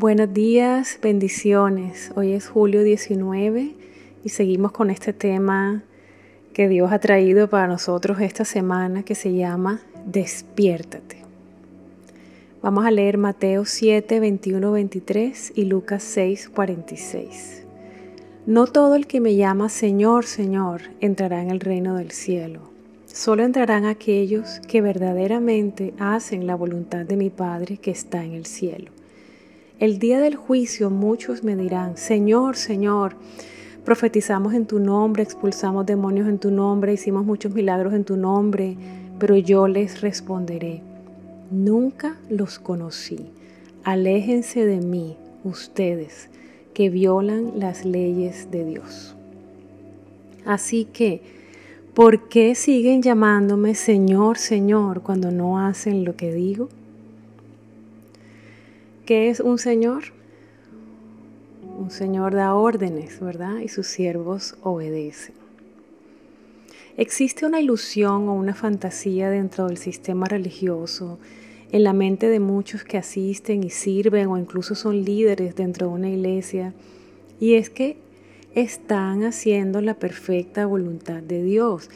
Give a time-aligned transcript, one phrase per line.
[0.00, 2.12] Buenos días, bendiciones.
[2.14, 3.74] Hoy es julio 19
[4.22, 5.82] y seguimos con este tema
[6.52, 11.16] que Dios ha traído para nosotros esta semana que se llama Despiértate.
[12.62, 17.64] Vamos a leer Mateo 7, 21, 23 y Lucas 6, 46.
[18.46, 22.60] No todo el que me llama Señor, Señor entrará en el reino del cielo.
[23.06, 28.46] Solo entrarán aquellos que verdaderamente hacen la voluntad de mi Padre que está en el
[28.46, 28.92] cielo.
[29.78, 33.14] El día del juicio muchos me dirán, Señor, Señor,
[33.84, 38.76] profetizamos en tu nombre, expulsamos demonios en tu nombre, hicimos muchos milagros en tu nombre,
[39.20, 40.82] pero yo les responderé,
[41.52, 43.30] nunca los conocí.
[43.84, 46.28] Aléjense de mí, ustedes,
[46.74, 49.14] que violan las leyes de Dios.
[50.44, 51.22] Así que,
[51.94, 56.68] ¿por qué siguen llamándome Señor, Señor cuando no hacen lo que digo?
[59.08, 60.02] ¿Qué es un señor?
[61.78, 63.60] Un señor da órdenes, ¿verdad?
[63.60, 65.34] Y sus siervos obedecen.
[66.98, 71.18] Existe una ilusión o una fantasía dentro del sistema religioso,
[71.72, 75.92] en la mente de muchos que asisten y sirven o incluso son líderes dentro de
[75.94, 76.74] una iglesia,
[77.40, 77.96] y es que
[78.54, 81.88] están haciendo la perfecta voluntad de Dios,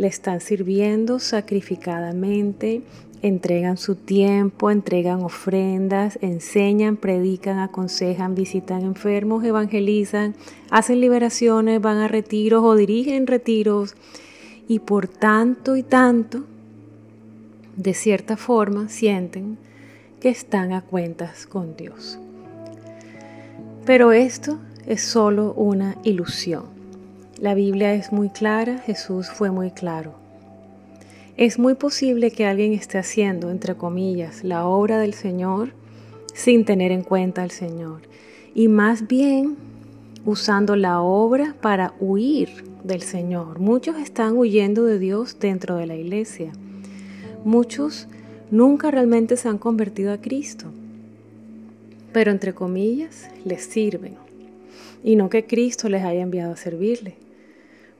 [0.00, 2.80] le están sirviendo sacrificadamente
[3.20, 10.34] entregan su tiempo, entregan ofrendas, enseñan, predican, aconsejan, visitan enfermos, evangelizan,
[10.70, 13.94] hacen liberaciones, van a retiros o dirigen retiros
[14.66, 16.44] y por tanto y tanto,
[17.76, 19.58] de cierta forma, sienten
[20.18, 22.18] que están a cuentas con Dios.
[23.84, 26.79] Pero esto es solo una ilusión.
[27.40, 30.12] La Biblia es muy clara, Jesús fue muy claro.
[31.38, 35.70] Es muy posible que alguien esté haciendo, entre comillas, la obra del Señor
[36.34, 38.02] sin tener en cuenta al Señor.
[38.54, 39.56] Y más bien
[40.26, 42.50] usando la obra para huir
[42.84, 43.58] del Señor.
[43.58, 46.52] Muchos están huyendo de Dios dentro de la iglesia.
[47.42, 48.06] Muchos
[48.50, 50.66] nunca realmente se han convertido a Cristo.
[52.12, 54.16] Pero entre comillas, les sirven.
[55.02, 57.29] Y no que Cristo les haya enviado a servirle.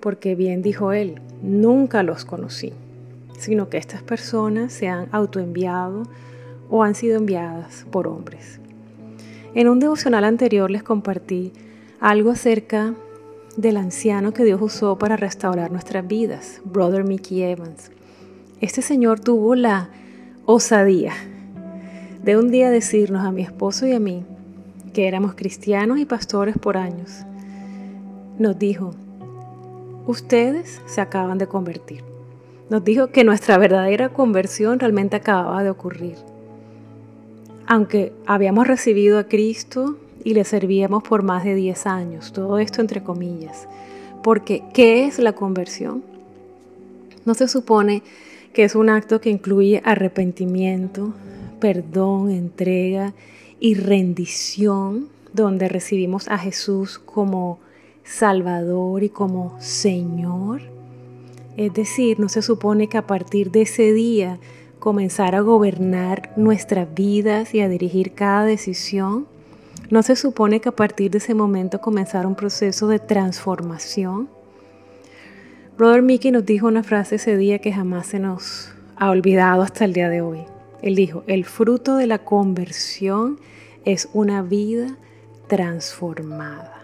[0.00, 2.72] Porque bien dijo él, nunca los conocí
[3.38, 6.02] sino que estas personas se han autoenviado
[6.68, 8.60] o han sido enviadas por hombres.
[9.54, 11.52] En un devocional anterior les compartí
[12.00, 12.94] algo acerca
[13.56, 17.90] del anciano que Dios usó para restaurar nuestras vidas, Brother Mickey Evans.
[18.60, 19.88] Este señor tuvo la
[20.44, 21.12] osadía
[22.22, 24.24] de un día decirnos a mi esposo y a mí,
[24.92, 27.24] que éramos cristianos y pastores por años,
[28.38, 28.94] nos dijo,
[30.08, 32.02] ustedes se acaban de convertir.
[32.70, 36.16] Nos dijo que nuestra verdadera conversión realmente acababa de ocurrir.
[37.66, 42.80] Aunque habíamos recibido a Cristo y le servíamos por más de 10 años, todo esto
[42.80, 43.68] entre comillas.
[44.22, 46.02] Porque, ¿qué es la conversión?
[47.26, 48.02] No se supone
[48.54, 51.12] que es un acto que incluye arrepentimiento,
[51.60, 53.12] perdón, entrega
[53.60, 57.58] y rendición, donde recibimos a Jesús como
[58.08, 60.62] Salvador y como Señor.
[61.56, 64.38] Es decir, no se supone que a partir de ese día
[64.78, 69.26] comenzar a gobernar nuestras vidas y a dirigir cada decisión.
[69.90, 74.28] No se supone que a partir de ese momento comenzar un proceso de transformación.
[75.76, 79.84] Brother Mickey nos dijo una frase ese día que jamás se nos ha olvidado hasta
[79.84, 80.40] el día de hoy.
[80.80, 83.38] Él dijo, el fruto de la conversión
[83.84, 84.96] es una vida
[85.46, 86.77] transformada.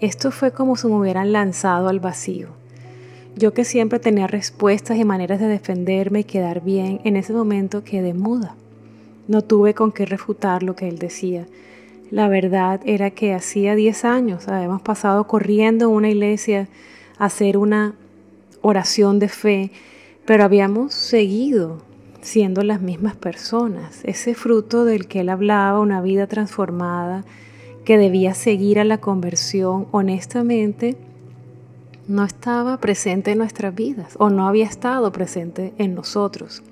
[0.00, 2.48] Esto fue como si me hubieran lanzado al vacío.
[3.34, 7.82] Yo que siempre tenía respuestas y maneras de defenderme y quedar bien, en ese momento
[7.82, 8.54] quedé muda.
[9.26, 11.46] No tuve con qué refutar lo que él decía.
[12.12, 16.68] La verdad era que hacía 10 años habíamos pasado corriendo a una iglesia
[17.18, 17.94] a hacer una
[18.62, 19.72] oración de fe,
[20.24, 21.82] pero habíamos seguido
[22.20, 24.00] siendo las mismas personas.
[24.04, 27.24] Ese fruto del que él hablaba, una vida transformada,
[27.88, 30.94] que debía seguir a la conversión, honestamente,
[32.06, 36.62] no estaba presente en nuestras vidas o no había estado presente en nosotros.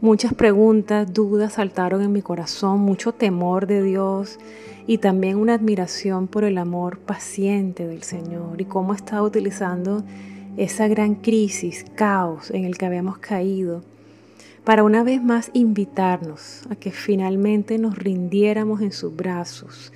[0.00, 4.38] Muchas preguntas, dudas saltaron en mi corazón, mucho temor de Dios
[4.86, 10.04] y también una admiración por el amor paciente del Señor y cómo estaba utilizando
[10.56, 13.82] esa gran crisis, caos en el que habíamos caído,
[14.62, 19.92] para una vez más invitarnos a que finalmente nos rindiéramos en sus brazos,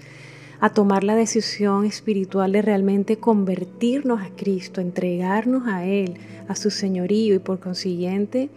[0.63, 6.15] a tomar la decisión espiritual de realmente convertirnos a Cristo, entregarnos a Él,
[6.47, 8.49] a su señorío y por consiguiente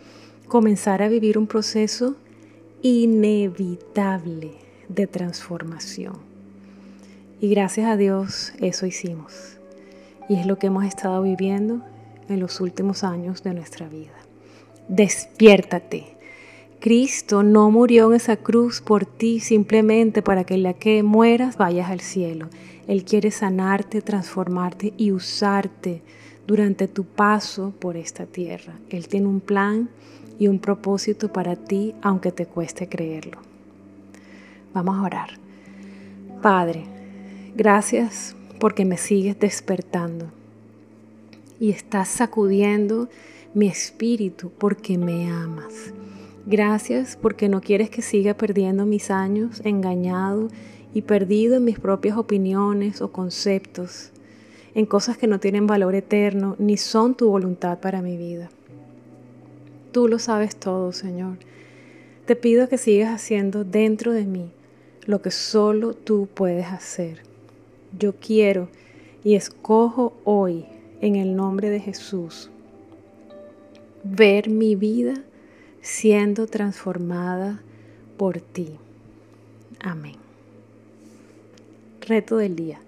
[0.47, 2.15] comenzar a vivir un proceso
[2.83, 4.51] inevitable
[4.87, 6.13] de transformación.
[7.41, 9.57] Y gracias a Dios eso hicimos.
[10.29, 11.81] Y es lo que hemos estado viviendo
[12.29, 14.13] en los últimos años de nuestra vida.
[14.87, 16.14] Despiértate.
[16.79, 21.89] Cristo no murió en esa cruz por ti simplemente para que la que mueras vayas
[21.89, 22.47] al cielo.
[22.87, 26.01] Él quiere sanarte, transformarte y usarte
[26.45, 28.73] durante tu paso por esta tierra.
[28.89, 29.89] Él tiene un plan
[30.37, 33.39] y un propósito para ti, aunque te cueste creerlo.
[34.73, 35.29] Vamos a orar.
[36.41, 36.83] Padre,
[37.55, 40.31] gracias porque me sigues despertando
[41.59, 43.09] y estás sacudiendo
[43.53, 45.93] mi espíritu porque me amas.
[46.47, 50.49] Gracias porque no quieres que siga perdiendo mis años engañado
[50.93, 54.11] y perdido en mis propias opiniones o conceptos,
[54.75, 58.51] en cosas que no tienen valor eterno ni son tu voluntad para mi vida.
[59.91, 61.37] Tú lo sabes todo, Señor.
[62.27, 64.51] Te pido que sigas haciendo dentro de mí
[65.07, 67.23] lo que solo tú puedes hacer.
[67.97, 68.67] Yo quiero
[69.23, 70.65] y escojo hoy,
[71.01, 72.51] en el nombre de Jesús,
[74.03, 75.15] ver mi vida
[75.85, 77.61] siendo transformada
[78.17, 78.71] por ti.
[79.79, 80.15] Amén.
[82.01, 82.79] Reto del día.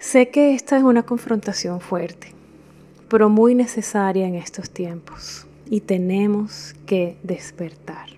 [0.00, 2.32] Sé que esta es una confrontación fuerte,
[3.08, 8.08] pero muy necesaria en estos tiempos y tenemos que despertar.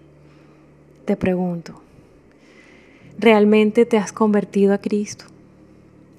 [1.05, 1.83] Te pregunto,
[3.19, 5.27] ¿realmente te has convertido a Cristo?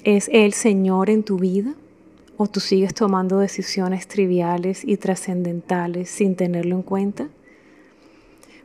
[0.03, 1.73] ¿Es Él Señor en tu vida?
[2.41, 7.27] ¿O tú sigues tomando decisiones triviales y trascendentales sin tenerlo en cuenta?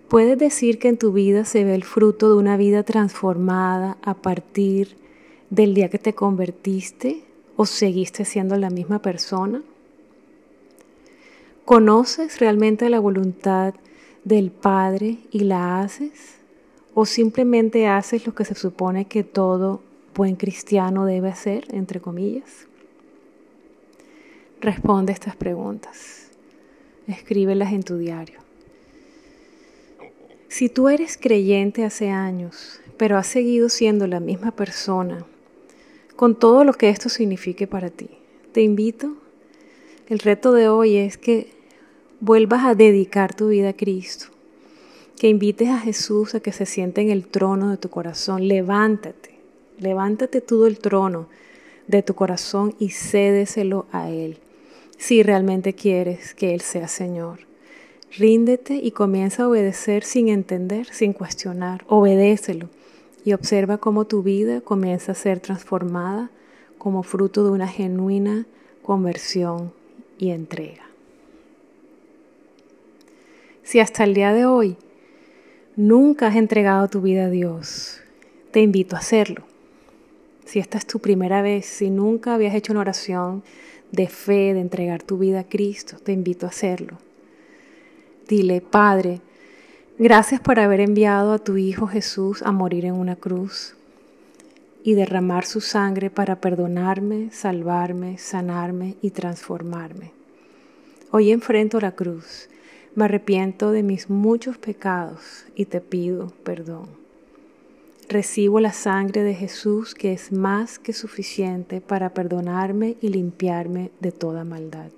[0.07, 4.15] ¿Puedes decir que en tu vida se ve el fruto de una vida transformada a
[4.15, 4.97] partir
[5.51, 7.25] del día que te convertiste
[7.57, 9.61] o seguiste siendo la misma persona?
[11.65, 13.75] ¿Conoces realmente la voluntad
[14.23, 16.37] del Padre y la haces?
[16.95, 19.81] ¿O simplemente haces lo que se supone que todo
[20.15, 22.69] buen cristiano debe hacer, entre comillas?
[24.61, 26.29] Responde estas preguntas.
[27.07, 28.41] Escríbelas en tu diario.
[30.49, 35.27] Si tú eres creyente hace años, pero has seguido siendo la misma persona,
[36.17, 38.09] con todo lo que esto signifique para ti,
[38.53, 39.17] te invito,
[40.09, 41.49] el reto de hoy es que
[42.21, 44.27] vuelvas a dedicar tu vida a Cristo,
[45.19, 48.47] que invites a Jesús a que se siente en el trono de tu corazón.
[48.47, 49.39] Levántate,
[49.79, 51.29] levántate tú del trono
[51.87, 54.39] de tu corazón y cédeselo a Él,
[55.05, 57.41] si realmente quieres que Él sea Señor.
[58.17, 61.85] Ríndete y comienza a obedecer sin entender, sin cuestionar.
[61.89, 62.71] Obedécelo
[63.23, 66.31] y observa cómo tu vida comienza a ser transformada
[66.79, 68.47] como fruto de una genuina
[68.83, 69.75] conversión
[70.17, 70.85] y entrega.
[73.63, 74.79] Si hasta el día de hoy
[75.77, 78.01] nunca has entregado tu vida a Dios,
[78.53, 79.45] te invito a hacerlo.
[80.47, 83.43] Si esta es tu primera vez, si nunca habías hecho una oración
[83.93, 86.99] de fe, de entregar tu vida a Cristo, te invito a hacerlo.
[88.29, 89.21] Dile, Padre,
[89.99, 93.75] gracias por haber enviado a tu Hijo Jesús a morir en una cruz
[94.83, 100.13] y derramar su sangre para perdonarme, salvarme, sanarme y transformarme.
[101.11, 102.49] Hoy enfrento la cruz
[102.95, 107.04] me arrepiento de mis muchos pecados y te pido perdón.
[108.09, 114.13] Recibo la sangre de Jesús que es más que suficiente para perdonarme y limpiarme de
[114.13, 114.91] toda maldad.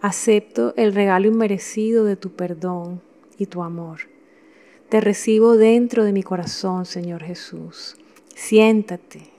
[0.00, 3.00] Acepto el regalo inmerecido de tu perdón
[3.38, 4.00] y tu amor.
[4.88, 7.96] Te recibo dentro de mi corazón, Señor Jesús.
[8.34, 9.30] Siéntate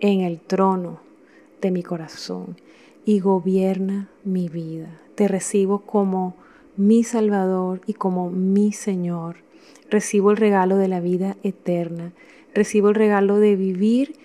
[0.00, 1.00] en el trono
[1.60, 2.56] de mi corazón
[3.04, 5.00] y gobierna mi vida.
[5.16, 6.34] Te recibo como
[6.76, 9.45] mi Salvador y como mi Señor.
[9.90, 12.12] Recibo el regalo de la vida eterna.
[12.54, 14.16] Recibo el regalo de vivir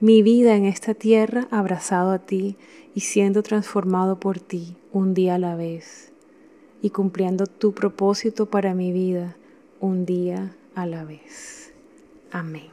[0.00, 2.56] mi vida en esta tierra abrazado a ti
[2.94, 6.10] y siendo transformado por ti un día a la vez
[6.82, 9.36] y cumpliendo tu propósito para mi vida
[9.80, 11.72] un día a la vez.
[12.30, 12.68] Amén.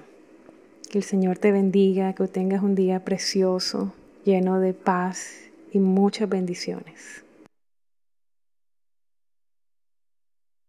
[0.89, 3.93] Que el Señor te bendiga, que tengas un día precioso,
[4.24, 7.24] lleno de paz y muchas bendiciones.